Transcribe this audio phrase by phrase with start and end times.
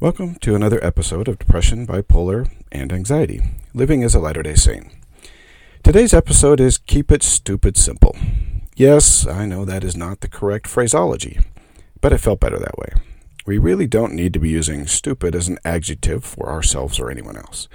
[0.00, 3.42] Welcome to another episode of Depression, Bipolar, and Anxiety
[3.74, 4.86] Living as a Latter day Saint.
[5.82, 8.16] Today's episode is Keep It Stupid Simple.
[8.74, 11.38] Yes, I know that is not the correct phraseology,
[12.00, 12.94] but it felt better that way.
[13.44, 17.36] We really don't need to be using stupid as an adjective for ourselves or anyone
[17.36, 17.68] else.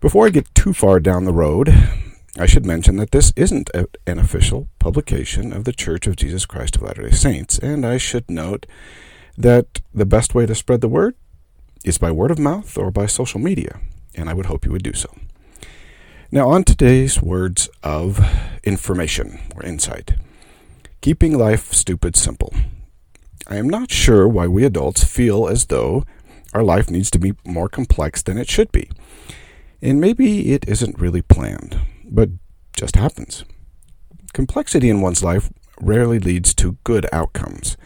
[0.00, 1.72] Before I get too far down the road,
[2.38, 6.44] I should mention that this isn't a, an official publication of the Church of Jesus
[6.44, 8.66] Christ of Latter day Saints, and I should note
[9.36, 11.14] that the best way to spread the word
[11.84, 13.80] is by word of mouth or by social media,
[14.14, 15.14] and I would hope you would do so.
[16.30, 18.20] Now, on today's words of
[18.64, 20.14] information or insight
[21.04, 22.50] keeping life stupid simple.
[23.46, 26.06] I am not sure why we adults feel as though
[26.54, 28.90] our life needs to be more complex than it should be.
[29.82, 32.30] And maybe it isn't really planned, but
[32.74, 33.44] just happens.
[34.32, 37.76] Complexity in one's life rarely leads to good outcomes.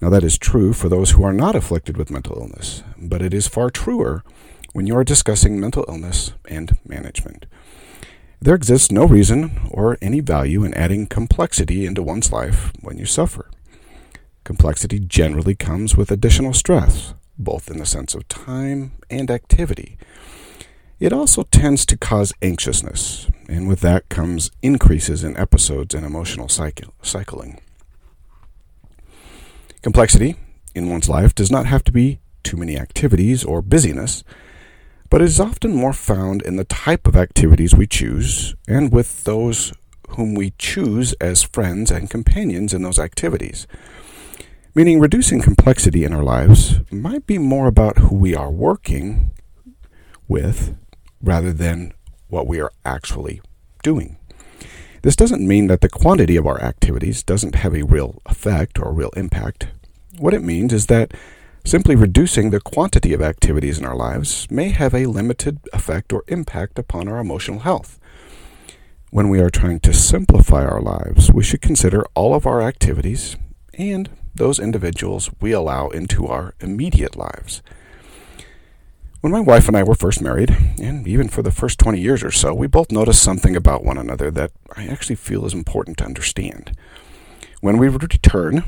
[0.00, 3.32] Now, that is true for those who are not afflicted with mental illness, but it
[3.32, 4.22] is far truer
[4.72, 7.46] when you are discussing mental illness and management.
[8.40, 13.06] There exists no reason or any value in adding complexity into one's life when you
[13.06, 13.50] suffer.
[14.44, 19.96] Complexity generally comes with additional stress, both in the sense of time and activity.
[21.00, 26.48] It also tends to cause anxiousness, and with that comes increases in episodes and emotional
[26.48, 27.60] cycling.
[29.86, 30.34] Complexity
[30.74, 34.24] in one's life does not have to be too many activities or busyness,
[35.10, 39.72] but is often more found in the type of activities we choose and with those
[40.08, 43.68] whom we choose as friends and companions in those activities.
[44.74, 49.30] Meaning, reducing complexity in our lives might be more about who we are working
[50.26, 50.76] with
[51.22, 51.92] rather than
[52.26, 53.40] what we are actually
[53.84, 54.16] doing.
[55.06, 58.92] This doesn't mean that the quantity of our activities doesn't have a real effect or
[58.92, 59.68] real impact.
[60.18, 61.14] What it means is that
[61.64, 66.24] simply reducing the quantity of activities in our lives may have a limited effect or
[66.26, 68.00] impact upon our emotional health.
[69.10, 73.36] When we are trying to simplify our lives, we should consider all of our activities
[73.74, 77.62] and those individuals we allow into our immediate lives.
[79.26, 82.22] When my wife and I were first married, and even for the first 20 years
[82.22, 85.98] or so, we both noticed something about one another that I actually feel is important
[85.98, 86.70] to understand.
[87.60, 88.62] When we would return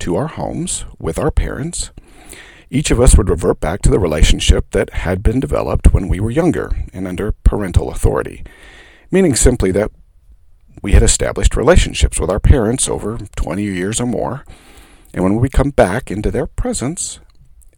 [0.00, 1.92] to our homes with our parents,
[2.70, 6.18] each of us would revert back to the relationship that had been developed when we
[6.18, 8.42] were younger and under parental authority,
[9.12, 9.92] meaning simply that
[10.82, 14.44] we had established relationships with our parents over 20 years or more,
[15.12, 17.20] and when we come back into their presence,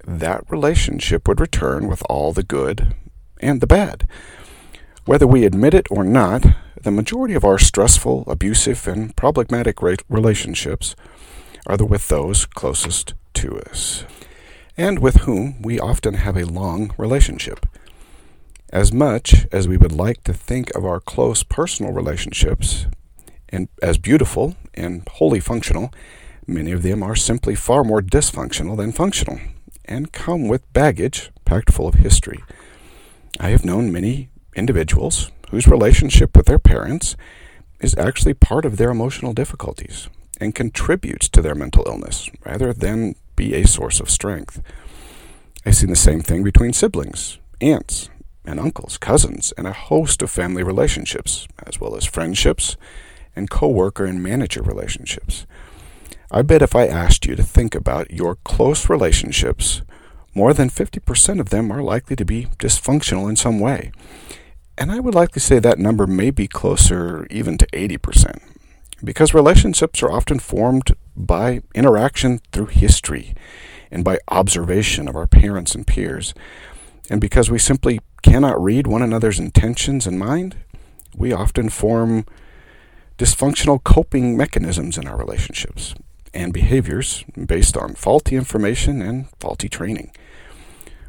[0.07, 2.95] that relationship would return with all the good
[3.41, 4.09] and the bad.
[5.05, 6.47] Whether we admit it or not,
[6.81, 10.95] the majority of our stressful, abusive, and problematic relationships
[11.67, 14.05] are with those closest to us,
[14.77, 17.67] and with whom we often have a long relationship.
[18.73, 22.87] As much as we would like to think of our close personal relationships
[23.49, 25.93] and as beautiful and wholly functional,
[26.47, 29.39] many of them are simply far more dysfunctional than functional
[29.87, 32.43] and come with baggage packed full of history.
[33.41, 37.17] I have known many individuals whose relationship with their parents
[37.81, 40.09] is actually part of their emotional difficulties
[40.41, 44.63] and contributes to their mental illness rather than be a source of strength.
[45.65, 48.09] I've seen the same thing between siblings, aunts,
[48.45, 52.77] and uncles, cousins, and a host of family relationships, as well as friendships
[53.35, 55.47] and co worker and manager relationships.
[56.29, 59.83] I bet if I asked you to think about your close relationships,
[60.35, 63.93] more than 50% of them are likely to be dysfunctional in some way.
[64.77, 68.41] And I would like to say that number may be closer even to 80%,
[69.05, 73.35] because relationships are often formed by interaction through history
[73.93, 76.35] and by observation of our parents and peers.
[77.09, 80.57] And because we simply cannot read one another's intentions and mind,
[81.15, 82.27] we often form
[83.17, 85.95] dysfunctional coping mechanisms in our relationships
[86.37, 90.13] and behaviors based on faulty information and faulty training.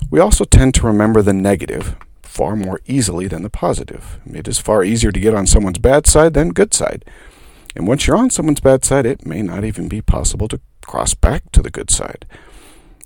[0.10, 4.20] We also tend to remember the negative far more easily than the positive.
[4.26, 7.04] It is far easier to get on someone's bad side than good side.
[7.76, 11.14] And once you're on someone's bad side, it may not even be possible to cross
[11.14, 12.26] back to the good side.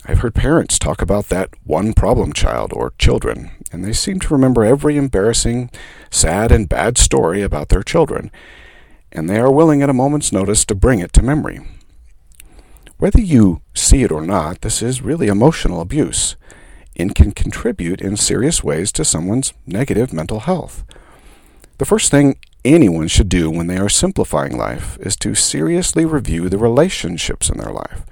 [0.06, 4.34] I've heard parents talk about that one problem child or children, and they seem to
[4.34, 5.70] remember every embarrassing,
[6.10, 8.32] sad, and bad story about their children,
[9.12, 11.60] and they are willing at a moment's notice to bring it to memory.
[13.02, 16.36] Whether you see it or not, this is really emotional abuse
[16.96, 20.84] and can contribute in serious ways to someone's negative mental health.
[21.80, 26.48] The first thing anyone should do when they are simplifying life is to seriously review
[26.48, 28.06] the relationships in their life,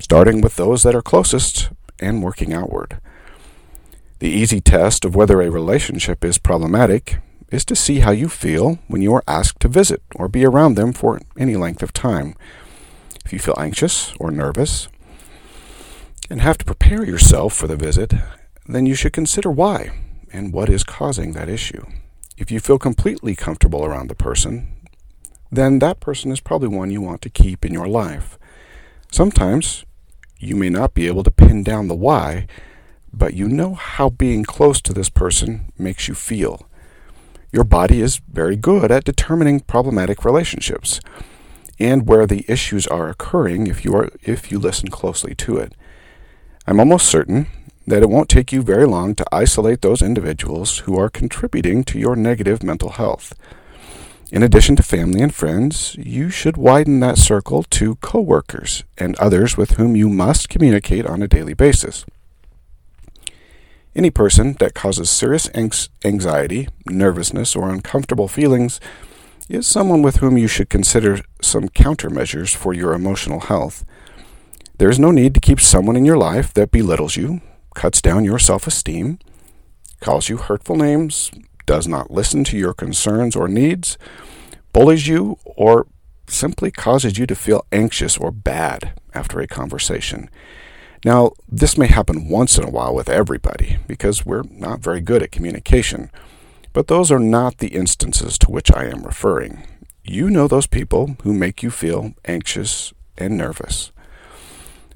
[0.00, 1.70] starting with those that are closest
[2.00, 2.98] and working outward.
[4.18, 7.18] The easy test of whether a relationship is problematic
[7.52, 10.74] is to see how you feel when you are asked to visit or be around
[10.74, 12.34] them for any length of time.
[13.26, 14.86] If you feel anxious or nervous
[16.30, 18.14] and have to prepare yourself for the visit,
[18.68, 19.90] then you should consider why
[20.32, 21.84] and what is causing that issue.
[22.36, 24.68] If you feel completely comfortable around the person,
[25.50, 28.38] then that person is probably one you want to keep in your life.
[29.10, 29.84] Sometimes
[30.38, 32.46] you may not be able to pin down the why,
[33.12, 36.68] but you know how being close to this person makes you feel.
[37.50, 41.00] Your body is very good at determining problematic relationships
[41.78, 45.74] and where the issues are occurring if you are if you listen closely to it.
[46.66, 47.46] I'm almost certain
[47.86, 51.98] that it won't take you very long to isolate those individuals who are contributing to
[51.98, 53.32] your negative mental health.
[54.32, 59.56] In addition to family and friends, you should widen that circle to coworkers and others
[59.56, 62.04] with whom you must communicate on a daily basis.
[63.94, 65.48] Any person that causes serious
[66.04, 68.80] anxiety, nervousness, or uncomfortable feelings
[69.48, 73.84] is someone with whom you should consider some countermeasures for your emotional health.
[74.78, 77.40] There is no need to keep someone in your life that belittles you,
[77.74, 79.18] cuts down your self esteem,
[80.00, 81.30] calls you hurtful names,
[81.64, 83.96] does not listen to your concerns or needs,
[84.72, 85.86] bullies you, or
[86.28, 90.28] simply causes you to feel anxious or bad after a conversation.
[91.04, 95.22] Now, this may happen once in a while with everybody because we're not very good
[95.22, 96.10] at communication,
[96.76, 99.66] but those are not the instances to which I am referring.
[100.04, 103.92] You know those people who make you feel anxious and nervous.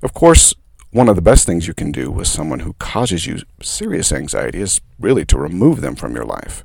[0.03, 0.55] Of course,
[0.91, 4.61] one of the best things you can do with someone who causes you serious anxiety
[4.61, 6.65] is really to remove them from your life.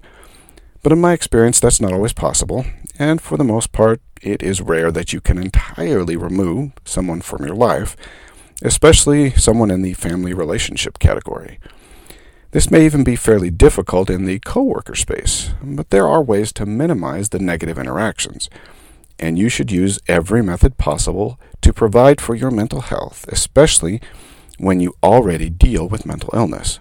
[0.83, 2.65] But in my experience, that's not always possible,
[2.99, 7.45] and for the most part, it is rare that you can entirely remove someone from
[7.45, 7.95] your life,
[8.61, 11.57] especially someone in the family relationship category.
[12.55, 16.65] This may even be fairly difficult in the coworker space, but there are ways to
[16.65, 18.49] minimize the negative interactions
[19.19, 23.99] and you should use every method possible to provide for your mental health, especially
[24.57, 26.79] when you already deal with mental illness.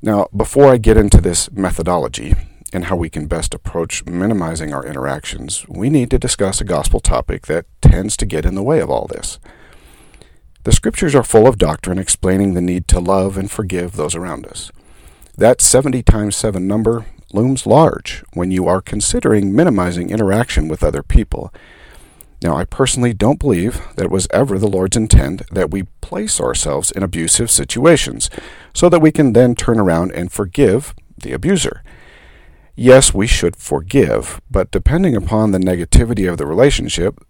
[0.00, 2.32] Now, before I get into this methodology
[2.72, 7.00] and how we can best approach minimizing our interactions, we need to discuss a gospel
[7.00, 9.40] topic that tends to get in the way of all this.
[10.64, 14.46] The scriptures are full of doctrine explaining the need to love and forgive those around
[14.46, 14.70] us.
[15.36, 21.02] That 70 times 7 number looms large when you are considering minimizing interaction with other
[21.02, 21.52] people.
[22.42, 26.40] Now, I personally don't believe that it was ever the Lord's intent that we place
[26.40, 28.30] ourselves in abusive situations
[28.72, 31.82] so that we can then turn around and forgive the abuser.
[32.74, 37.20] Yes, we should forgive, but depending upon the negativity of the relationship,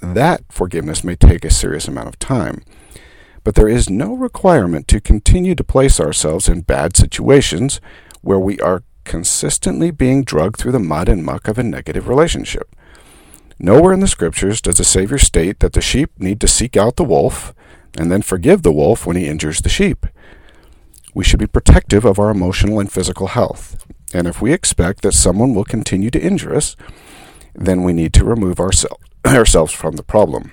[0.00, 2.64] that forgiveness may take a serious amount of time.
[3.44, 7.80] But there is no requirement to continue to place ourselves in bad situations
[8.20, 12.74] where we are consistently being drugged through the mud and muck of a negative relationship.
[13.58, 16.96] Nowhere in the scriptures does the Savior state that the sheep need to seek out
[16.96, 17.54] the wolf
[17.98, 20.06] and then forgive the wolf when he injures the sheep.
[21.14, 25.12] We should be protective of our emotional and physical health, and if we expect that
[25.12, 26.76] someone will continue to injure us,
[27.54, 28.96] then we need to remove oursel-
[29.26, 30.52] ourselves from the problem.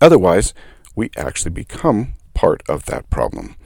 [0.00, 0.54] Otherwise,
[0.94, 3.56] we actually become part of that problem.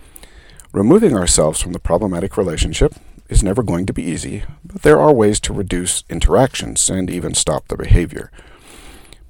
[0.73, 2.95] Removing ourselves from the problematic relationship
[3.29, 7.35] is never going to be easy, but there are ways to reduce interactions and even
[7.35, 8.31] stop the behavior.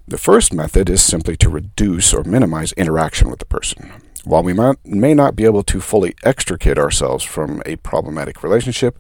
[0.07, 3.93] The first method is simply to reduce or minimize interaction with the person.
[4.25, 8.99] While we may not be able to fully extricate ourselves from a problematic relationship,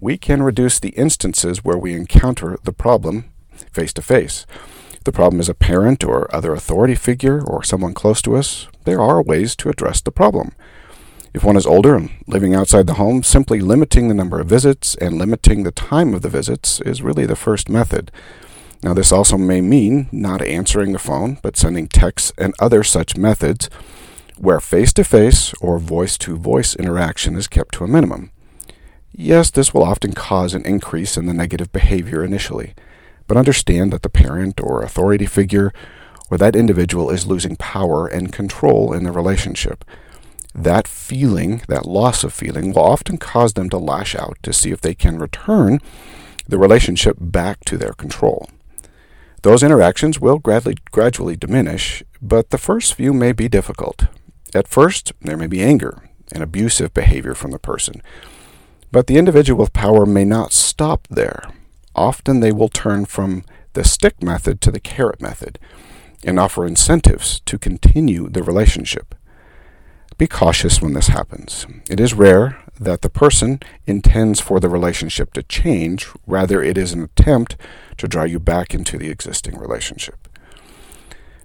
[0.00, 3.30] we can reduce the instances where we encounter the problem
[3.72, 4.46] face to face.
[5.04, 9.00] The problem is a parent or other authority figure or someone close to us, there
[9.00, 10.52] are ways to address the problem.
[11.34, 14.94] If one is older and living outside the home, simply limiting the number of visits
[14.96, 18.12] and limiting the time of the visits is really the first method.
[18.82, 23.16] Now, this also may mean not answering the phone, but sending texts and other such
[23.16, 23.70] methods
[24.36, 28.30] where face to face or voice to voice interaction is kept to a minimum.
[29.12, 32.74] Yes, this will often cause an increase in the negative behavior initially,
[33.32, 35.72] but understand that the parent or authority figure
[36.30, 39.86] or that individual is losing power and control in the relationship
[40.54, 44.70] that feeling, that loss of feeling, will often cause them to lash out to see
[44.70, 45.80] if they can return
[46.46, 48.50] the relationship back to their control.
[49.40, 54.08] Those interactions will gradually, gradually diminish, but the first few may be difficult.
[54.54, 58.02] At first, there may be anger and abusive behavior from the person,
[58.90, 61.44] but the individual with power may not stop there.
[61.94, 63.44] Often they will turn from
[63.74, 65.58] the stick method to the carrot method
[66.24, 69.14] and offer incentives to continue the relationship.
[70.18, 71.66] Be cautious when this happens.
[71.90, 76.92] It is rare that the person intends for the relationship to change, rather, it is
[76.92, 77.56] an attempt
[77.98, 80.28] to draw you back into the existing relationship.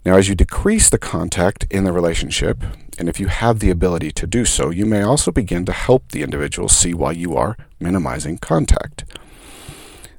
[0.06, 2.64] Now, as you decrease the contact in the relationship,
[2.98, 6.12] and if you have the ability to do so, you may also begin to help
[6.12, 9.04] the individual see why you are minimizing contact.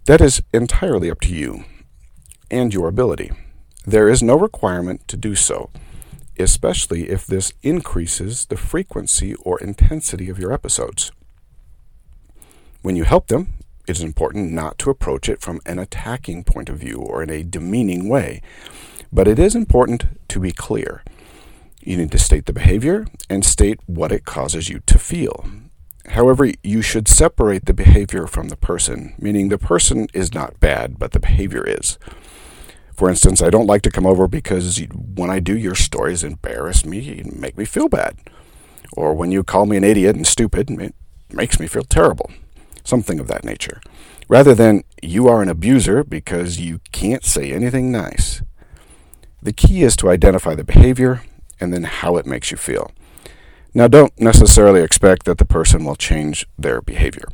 [0.08, 1.64] That is entirely up to you
[2.50, 3.30] and your ability.
[3.84, 5.68] There is no requirement to do so,
[6.38, 11.12] especially if this increases the frequency or intensity of your episodes.
[12.80, 13.52] When you help them,
[13.86, 17.28] it is important not to approach it from an attacking point of view or in
[17.28, 18.40] a demeaning way
[19.12, 21.02] but it is important to be clear.
[21.82, 25.46] You need to state the behavior and state what it causes you to feel.
[26.10, 30.98] However, you should separate the behavior from the person, meaning the person is not bad,
[30.98, 31.98] but the behavior is.
[32.94, 36.84] For instance, I don't like to come over because when I do, your stories embarrass
[36.84, 38.16] me and make me feel bad.
[38.92, 40.94] Or when you call me an idiot and stupid, it
[41.30, 42.30] makes me feel terrible.
[42.82, 43.80] Something of that nature.
[44.28, 48.42] Rather than you are an abuser because you can't say anything nice.
[49.40, 51.22] The key is to identify the behavior
[51.60, 52.90] and then how it makes you feel.
[53.78, 57.28] Now, don't necessarily expect that the person will change their behavior.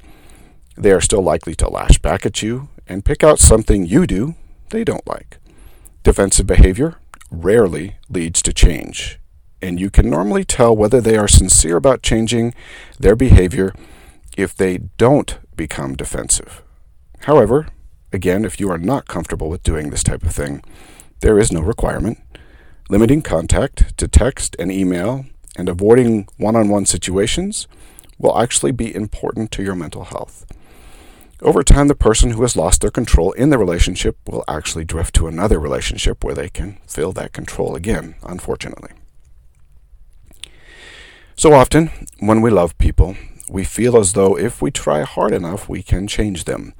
[0.77, 4.35] They are still likely to lash back at you and pick out something you do
[4.69, 5.39] they don't like.
[6.03, 6.97] Defensive behavior
[7.31, 9.19] rarely leads to change,
[9.63, 12.53] and you can normally tell whether they are sincere about changing
[13.01, 13.73] their behavior
[14.37, 16.63] if they don't become defensive.
[17.21, 17.69] However,
[18.13, 20.63] again, if you are not comfortable with doing this type of thing,
[21.21, 22.19] there is no requirement.
[22.91, 25.25] Limiting contact to text and email
[25.57, 27.67] and avoiding one on one situations
[28.19, 30.47] will actually be important to your mental health.
[31.43, 35.15] Over time, the person who has lost their control in the relationship will actually drift
[35.17, 38.91] to another relationship where they can feel that control again, unfortunately.
[41.37, 43.17] So often, when we love people,
[43.49, 46.73] we feel as though if we try hard enough, we can change them.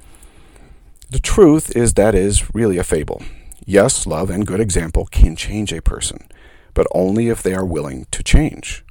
[1.09, 3.21] The truth is that is really a fable.
[3.65, 6.27] Yes, love and good example can change a person,
[6.75, 8.85] but only if they are willing to change.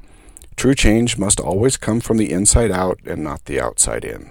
[0.57, 4.29] True change must always come from the inside out and not the outside in.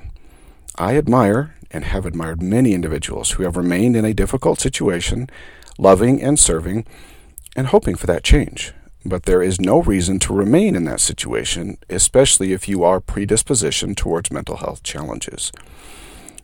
[0.77, 5.29] I admire and have admired many individuals who have remained in a difficult situation,
[5.77, 6.86] loving and serving,
[7.55, 8.74] and hoping for that change.
[9.05, 13.95] But there is no reason to remain in that situation, especially if you are predispositioned
[13.95, 15.53] towards mental health challenges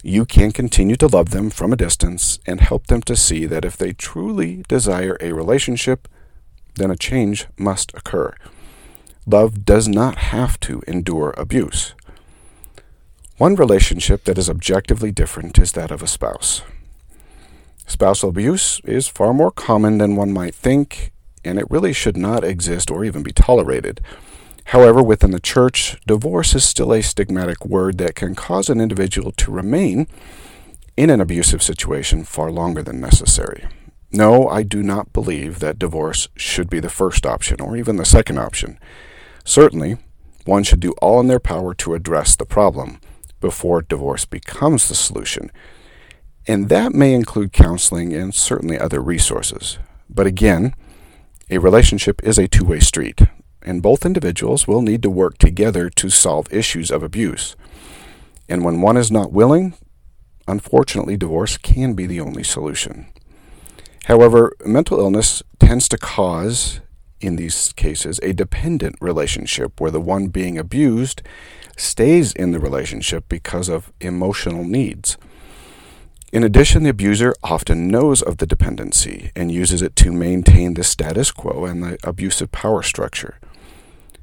[0.04, 3.66] you can continue to love them from a distance and help them to see that
[3.66, 6.08] if they truly desire a relationship,
[6.80, 8.34] then a change must occur.
[9.28, 11.94] Love does not have to endure abuse.
[13.38, 16.64] One relationship that is objectively different is that of a spouse.
[17.86, 21.12] Spousal abuse is far more common than one might think,
[21.46, 24.02] and it really should not exist or even be tolerated.
[24.66, 29.32] However, within the church, divorce is still a stigmatic word that can cause an individual
[29.32, 30.08] to remain
[30.96, 33.68] in an abusive situation far longer than necessary.
[34.12, 38.06] No, I do not believe that divorce should be the first option or even the
[38.06, 38.80] second option.
[39.46, 39.98] Certainly,
[40.46, 43.00] one should do all in their power to address the problem
[43.39, 45.51] before divorce becomes the solution.
[46.48, 49.78] And that may include counseling and certainly other resources.
[50.10, 50.74] But again,
[51.50, 53.22] a relationship is a two way street
[53.62, 57.56] and both individuals will need to work together to solve issues of abuse.
[58.48, 59.75] And when one is not willing,
[60.48, 63.08] unfortunately, divorce can be the only solution.
[64.06, 66.79] However, mental illness tends to cause,
[67.22, 71.22] in these cases, a dependent relationship where the one being abused
[71.77, 75.18] stays in the relationship because of emotional needs.
[76.32, 80.84] In addition, the abuser often knows of the dependency and uses it to maintain the
[80.84, 83.39] status quo and the abusive power structure.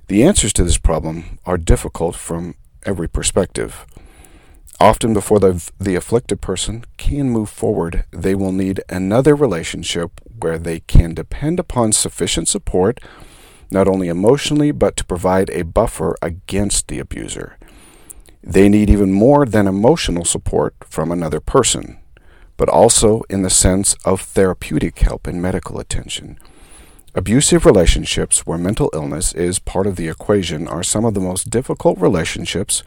[0.06, 2.54] The answers to this problem are difficult from
[2.84, 3.84] every perspective.
[4.78, 10.58] Often, before the, the afflicted person can move forward, they will need another relationship where
[10.58, 13.00] they can depend upon sufficient support,
[13.70, 17.56] not only emotionally, but to provide a buffer against the abuser.
[18.42, 21.98] They need even more than emotional support from another person,
[22.58, 26.38] but also in the sense of therapeutic help and medical attention.
[27.14, 31.48] Abusive relationships where mental illness is part of the equation are some of the most
[31.48, 32.82] difficult relationships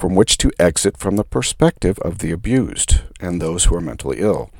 [0.00, 4.18] from which to exit from the perspective of the abused and those who are mentally
[4.20, 4.50] ill.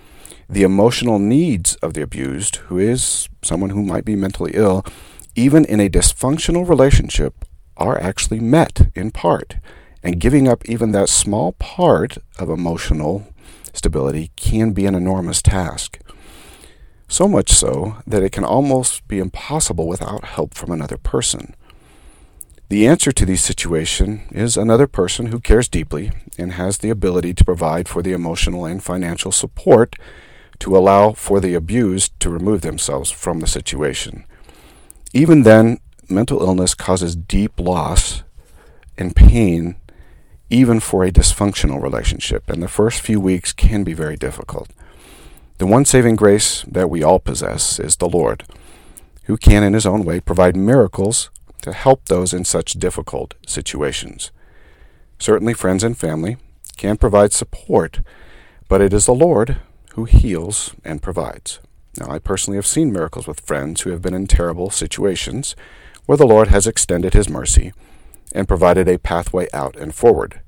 [0.50, 4.84] The emotional needs of the abused, who is someone who might be mentally ill,
[5.34, 7.46] even in a dysfunctional relationship,
[7.78, 9.56] are actually met in part.
[10.02, 13.26] And giving up even that small part of emotional
[13.72, 15.98] stability can be an enormous task
[17.10, 21.56] so much so that it can almost be impossible without help from another person.
[22.70, 27.34] The answer to this situation is another person who cares deeply and has the ability
[27.34, 29.96] to provide for the emotional and financial support
[30.60, 34.24] to allow for the abused to remove themselves from the situation.
[35.12, 38.22] Even then, mental illness causes deep loss
[38.96, 39.74] and pain
[40.48, 44.70] even for a dysfunctional relationship, and the first few weeks can be very difficult.
[45.58, 48.44] The one saving grace that we all possess is the Lord,
[49.24, 54.30] who can, in his own way, provide miracles to help those in such difficult situations.
[55.18, 56.36] Certainly, friends and family
[56.76, 58.00] can provide support,
[58.68, 59.56] but it is the Lord
[59.94, 61.60] who heals and provides.
[61.98, 65.56] Now, I personally have seen miracles with friends who have been in terrible situations
[66.06, 67.72] where the Lord has extended his mercy
[68.32, 70.40] and provided a pathway out and forward.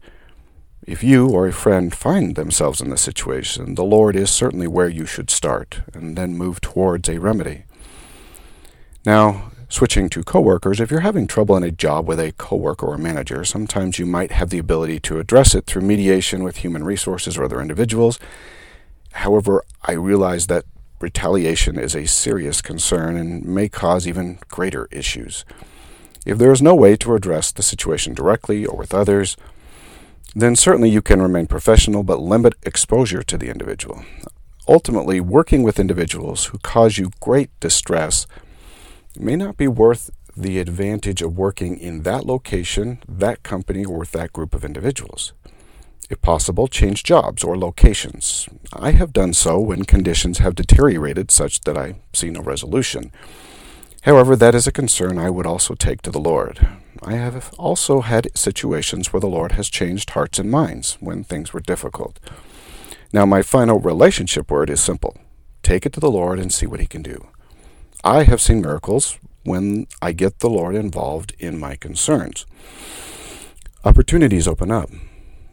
[0.86, 4.88] If you or a friend find themselves in this situation, the Lord is certainly where
[4.88, 7.64] you should start and then move towards a remedy.
[9.04, 12.98] Now, Switching to coworkers, if you're having trouble in a job with a coworker or
[12.98, 17.38] manager, sometimes you might have the ability to address it through mediation with human resources
[17.38, 18.18] or other individuals.
[19.12, 20.66] However, I realize that
[21.00, 25.46] retaliation is a serious concern and may cause even greater issues.
[26.26, 29.38] If there is no way to address the situation directly or with others,
[30.36, 34.04] then certainly you can remain professional but limit exposure to the individual.
[34.68, 38.26] Ultimately, working with individuals who cause you great distress
[39.16, 44.12] may not be worth the advantage of working in that location, that company, or with
[44.12, 45.32] that group of individuals.
[46.10, 48.48] If possible, change jobs or locations.
[48.72, 53.12] I have done so when conditions have deteriorated such that I see no resolution.
[54.02, 56.66] However, that is a concern I would also take to the Lord.
[57.02, 61.52] I have also had situations where the Lord has changed hearts and minds when things
[61.52, 62.18] were difficult.
[63.12, 65.16] Now, my final relationship word is simple
[65.62, 67.28] take it to the Lord and see what He can do.
[68.04, 72.46] I have seen miracles when I get the Lord involved in my concerns.
[73.84, 74.90] Opportunities open up.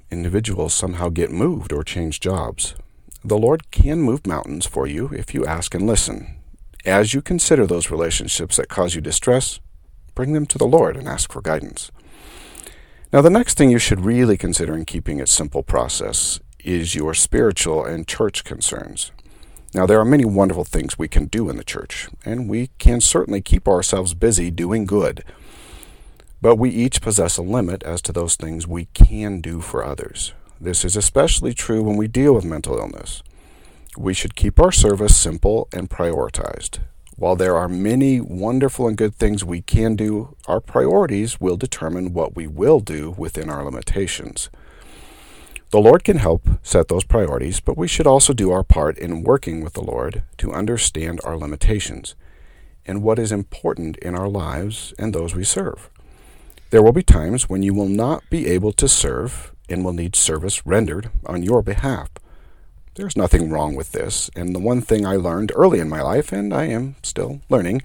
[0.09, 2.73] Individuals somehow get moved or change jobs.
[3.23, 6.37] The Lord can move mountains for you if you ask and listen.
[6.85, 9.59] As you consider those relationships that cause you distress,
[10.15, 11.91] bring them to the Lord and ask for guidance.
[13.13, 17.13] Now, the next thing you should really consider in keeping it simple process is your
[17.13, 19.11] spiritual and church concerns.
[19.73, 23.01] Now, there are many wonderful things we can do in the church, and we can
[23.01, 25.23] certainly keep ourselves busy doing good.
[26.41, 30.33] But we each possess a limit as to those things we can do for others.
[30.59, 33.21] This is especially true when we deal with mental illness.
[33.95, 36.79] We should keep our service simple and prioritized.
[37.15, 42.13] While there are many wonderful and good things we can do, our priorities will determine
[42.13, 44.49] what we will do within our limitations.
[45.71, 49.21] The Lord can help set those priorities, but we should also do our part in
[49.21, 52.15] working with the Lord to understand our limitations
[52.87, 55.91] and what is important in our lives and those we serve.
[56.71, 60.15] There will be times when you will not be able to serve and will need
[60.15, 62.09] service rendered on your behalf.
[62.95, 66.31] There's nothing wrong with this, and the one thing I learned early in my life,
[66.31, 67.83] and I am still learning,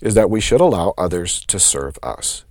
[0.00, 2.44] is that we should allow others to serve us.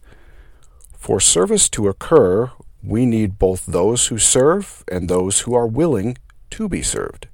[0.97, 2.51] For service to occur,
[2.86, 6.17] we need both those who serve and those who are willing
[6.52, 7.28] to be served.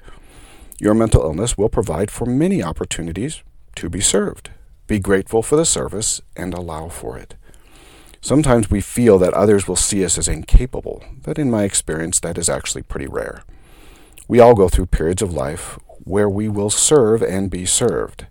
[0.80, 3.44] Your mental illness will provide for many opportunities
[3.76, 4.50] to be served.
[4.88, 7.36] Be grateful for the service and allow for it.
[8.20, 12.38] Sometimes we feel that others will see us as incapable, but in my experience, that
[12.38, 13.44] is actually pretty rare.
[14.28, 18.28] We all go through periods of life where we will serve and be served.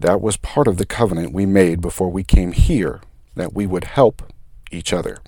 [0.00, 3.00] That was part of the covenant we made before we came here,
[3.34, 4.32] that we would help
[4.70, 5.18] each other.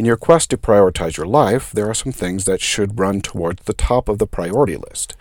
[0.00, 3.64] In your quest to prioritize your life, there are some things that should run towards
[3.64, 5.14] the top of the priority list.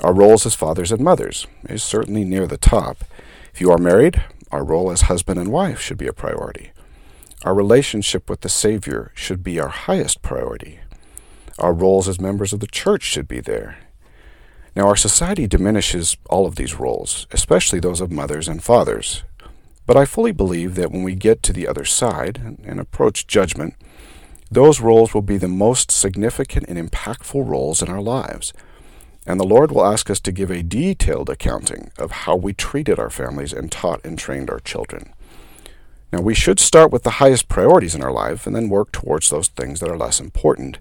[0.00, 3.04] Our roles as fathers and mothers is certainly near the top.
[3.54, 6.72] If you are married, our role as husband and wife should be a priority.
[7.44, 10.80] Our relationship with the Savior should be our highest priority.
[11.56, 13.78] Our roles as members of the church should be there.
[14.74, 19.22] Now, our society diminishes all of these roles, especially those of mothers and fathers.
[19.86, 23.74] But I fully believe that when we get to the other side and approach judgment,
[24.50, 28.52] those roles will be the most significant and impactful roles in our lives.
[29.26, 32.98] And the Lord will ask us to give a detailed accounting of how we treated
[32.98, 35.12] our families and taught and trained our children.
[36.10, 39.28] Now, we should start with the highest priorities in our life and then work towards
[39.28, 40.78] those things that are less important.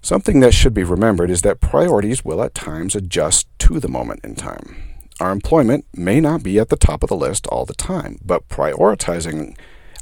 [0.00, 4.24] Something that should be remembered is that priorities will at times adjust to the moment
[4.24, 4.82] in time.
[5.20, 8.48] Our employment may not be at the top of the list all the time, but
[8.48, 9.56] prioritizing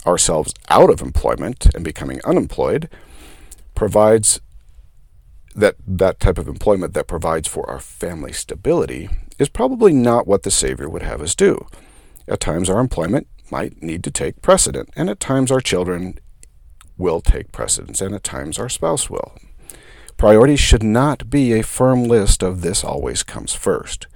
[0.06, 2.88] ourselves out of employment and becoming unemployed
[3.74, 4.40] provides
[5.54, 9.08] that that type of employment that provides for our family stability
[9.38, 11.66] is probably not what the Savior would have us do.
[12.28, 16.18] At times, our employment might need to take precedent, and at times our children
[16.96, 19.34] will take precedence, and at times our spouse will.
[20.16, 24.06] Priorities should not be a firm list of this always comes first.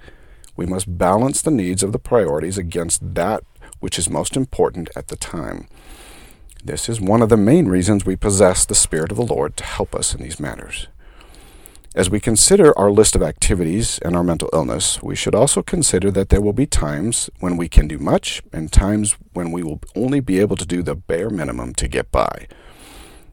[0.55, 3.43] We must balance the needs of the priorities against that
[3.85, 5.67] which is most important at the time.
[6.63, 9.63] This is one of the main reasons we possess the Spirit of the Lord to
[9.63, 10.87] help us in these matters.
[11.93, 16.09] As we consider our list of activities and our mental illness, we should also consider
[16.09, 19.81] that there will be times when we can do much and times when we will
[19.95, 22.47] only be able to do the bare minimum to get by.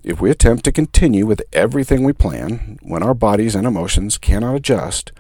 [0.05, 4.57] If we attempt to continue with everything we plan, when our bodies and emotions cannot
[4.57, 5.13] adjust,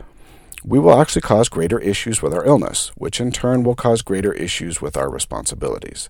[0.65, 4.33] we will actually cause greater issues with our illness, which in turn will cause greater
[4.33, 6.09] issues with our responsibilities.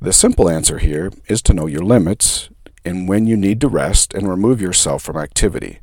[0.00, 2.48] The simple answer here is to know your limits
[2.84, 5.78] and when you need to rest and remove yourself from activity.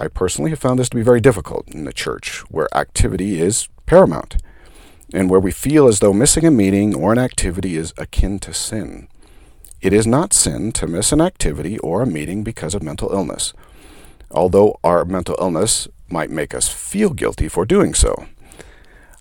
[0.00, 3.68] I personally have found this to be very difficult in the church, where activity is
[3.84, 4.36] paramount,
[5.12, 8.54] and where we feel as though missing a meeting or an activity is akin to
[8.54, 9.08] sin.
[9.82, 13.52] It is not sin to miss an activity or a meeting because of mental illness,
[14.30, 18.26] although our mental illness might make us feel guilty for doing so.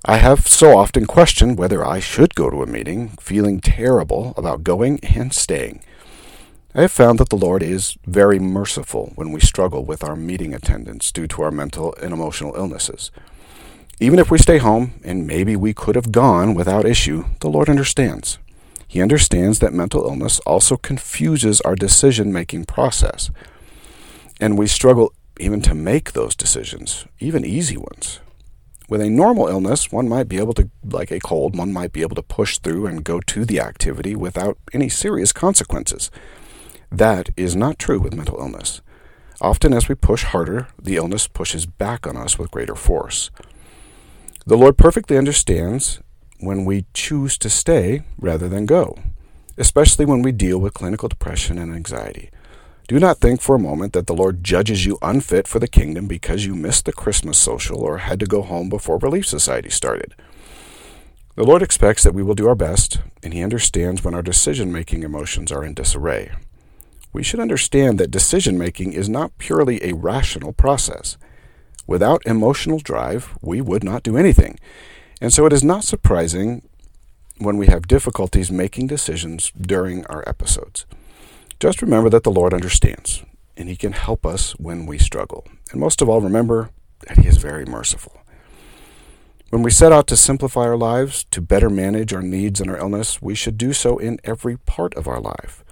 [0.04, 4.64] I have so often questioned whether I should go to a meeting, feeling terrible about
[4.64, 5.84] going and staying.
[6.74, 10.54] I have found that the Lord is very merciful when we struggle with our meeting
[10.54, 13.12] attendance due to our mental and emotional illnesses.
[14.00, 17.70] Even if we stay home and maybe we could have gone without issue, the Lord
[17.70, 18.40] understands.
[18.88, 23.30] He understands that mental illness also confuses our decision making process.
[24.40, 28.20] And we struggle even to make those decisions, even easy ones.
[28.90, 32.02] With a normal illness, one might be able to, like a cold, one might be
[32.02, 36.12] able to push through and go to the activity without any serious consequences.
[36.92, 38.82] That is not true with mental illness.
[39.40, 43.32] Often, as we push harder, the illness pushes back on us with greater force.
[44.46, 46.02] The Lord perfectly understands
[46.42, 48.98] when we choose to stay rather than go,
[49.58, 52.30] especially when we deal with clinical depression and anxiety.
[52.92, 56.08] Do not think for a moment that the Lord judges you unfit for the kingdom
[56.08, 60.14] because you missed the Christmas social or had to go home before Relief Society started.
[61.38, 64.74] The Lord expects that we will do our best, and He understands when our decision
[64.74, 66.34] making emotions are in disarray.
[67.14, 71.16] We should understand that decision making is not purely a rational process.
[71.88, 74.60] Without emotional drive, we would not do anything,
[75.22, 76.68] and so it is not surprising
[77.38, 80.86] when we have difficulties making decisions during our episodes.
[81.62, 83.24] Just remember that the Lord understands,
[83.56, 85.46] and He can help us when we struggle.
[85.72, 86.72] And most of all, remember
[87.06, 88.20] that He is very merciful.
[89.52, 92.80] When we set out to simplify our lives, to better manage our needs and our
[92.80, 95.64] illness, we should do so in every part of our life.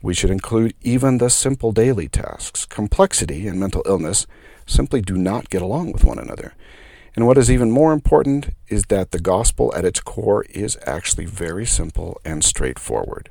[0.00, 2.64] We should include even the simple daily tasks.
[2.64, 4.26] Complexity and mental illness
[4.64, 6.54] simply do not get along with one another.
[7.14, 11.26] And what is even more important is that the gospel at its core is actually
[11.26, 13.28] very simple and straightforward.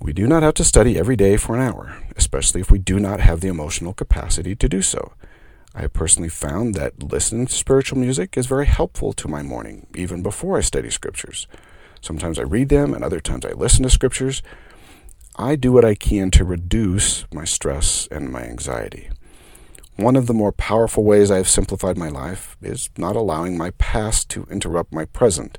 [0.00, 3.00] We do not have to study every day for an hour, especially if we do
[3.00, 5.12] not have the emotional capacity to do so.
[5.74, 9.88] I have personally found that listening to spiritual music is very helpful to my morning,
[9.96, 11.48] even before I study scriptures.
[12.00, 14.40] Sometimes I read them, and other times I listen to scriptures.
[15.36, 19.10] I do what I can to reduce my stress and my anxiety.
[19.96, 23.70] One of the more powerful ways I have simplified my life is not allowing my
[23.78, 25.58] past to interrupt my present.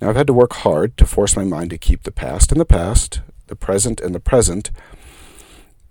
[0.00, 2.58] Now, I've had to work hard to force my mind to keep the past in
[2.58, 4.70] the past, the present and the present,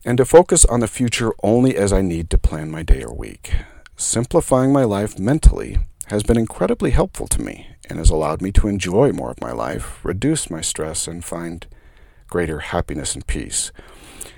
[0.04, 3.14] and to focus on the future only as I need to plan my day or
[3.14, 3.54] week.
[3.98, 8.70] Simplifying my life mentally has been incredibly helpful to me and has allowed me to
[8.70, 11.68] enjoy more of my life, reduce my stress, and find
[12.28, 13.74] greater happiness and peace.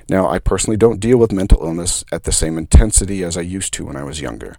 [0.09, 3.71] Now, I personally don't deal with mental illness at the same intensity as I used
[3.75, 4.55] to when I was younger,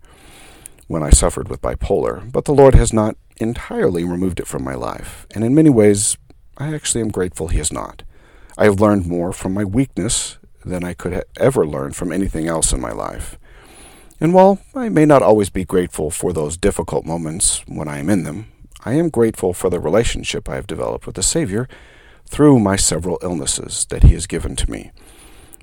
[0.86, 4.74] when I suffered with bipolar, but the Lord has not entirely removed it from my
[4.74, 6.16] life, and in many ways,
[6.56, 8.04] I actually am grateful He has not.
[8.62, 12.72] I have learned more from my weakness than I could ever learn from anything else
[12.72, 13.36] in my life.
[14.20, 18.08] And while I may not always be grateful for those difficult moments when I am
[18.08, 18.52] in them,
[18.84, 21.68] I am grateful for the relationship I have developed with the Savior
[22.24, 24.92] through my several illnesses that He has given to me.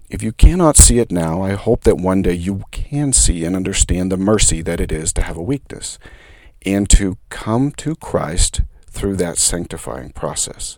[0.09, 3.55] If you cannot see it now, I hope that one day you can see and
[3.55, 5.99] understand the mercy that it is to have a weakness
[6.65, 10.77] and to come to Christ through that sanctifying process.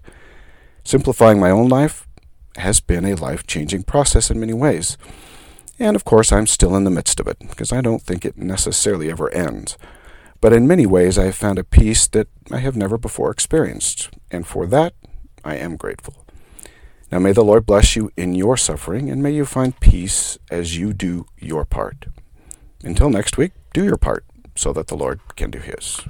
[0.83, 2.07] Simplifying my own life
[2.57, 4.97] has been a life changing process in many ways.
[5.79, 8.37] And of course, I'm still in the midst of it because I don't think it
[8.37, 9.77] necessarily ever ends.
[10.39, 14.09] But in many ways, I have found a peace that I have never before experienced,
[14.31, 14.93] and for that,
[15.43, 16.25] I am grateful.
[17.11, 20.77] Now may the Lord bless you in your suffering, and may you find peace as
[20.77, 22.07] you do your part.
[22.83, 26.01] Until next week, do your part so that the Lord can do his.